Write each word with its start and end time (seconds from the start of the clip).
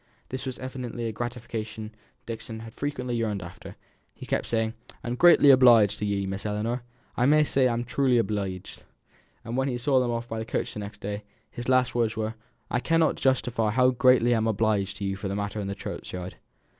This 0.29 0.47
was 0.47 0.57
evidently 0.57 1.05
a 1.05 1.11
gratification 1.11 1.93
Dixon 2.25 2.61
had 2.61 2.73
frequently 2.73 3.15
yearned 3.15 3.43
after; 3.43 3.75
he 4.15 4.25
kept 4.25 4.47
saying, 4.47 4.73
"I'm 5.03 5.13
greatly 5.13 5.51
obleeged 5.51 5.99
to 5.99 6.07
ye, 6.07 6.25
Miss 6.25 6.43
Ellinor. 6.43 6.81
I 7.15 7.27
may 7.27 7.43
say 7.43 7.67
I'm 7.69 7.83
truly 7.83 8.17
obleeged." 8.17 8.81
And 9.45 9.55
when 9.55 9.67
he 9.67 9.77
saw 9.77 9.99
them 9.99 10.09
off 10.09 10.27
by 10.27 10.39
the 10.39 10.43
coach 10.45 10.73
the 10.73 10.79
next 10.79 11.01
day, 11.01 11.21
his 11.51 11.69
last 11.69 11.93
words 11.93 12.17
were, 12.17 12.33
"I 12.71 12.79
cannot 12.79 13.13
justly 13.13 13.53
say 13.55 13.69
how 13.73 13.91
greatly 13.91 14.33
I'm 14.33 14.47
obleeged 14.47 14.97
to 14.97 15.03
you 15.05 15.15
for 15.15 15.27
that 15.27 15.35
matter 15.35 15.59
of 15.59 15.67
the 15.67 15.75
churchyard." 15.75 16.37